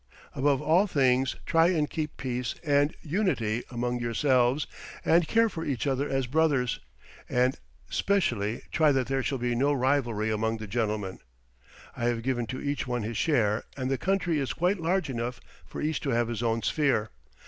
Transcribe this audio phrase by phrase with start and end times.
[0.33, 4.65] Above all things, try and keep peace and unity among yourselves,
[5.05, 6.79] and care for each other as brothers,
[7.29, 11.19] and specially try that there shall be no rivalry among the gentlemen;
[11.95, 15.39] I have given to each one his share and the country is quite large enough
[15.67, 17.11] for each to have his own sphere.